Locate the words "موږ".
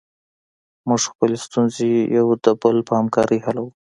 0.87-1.01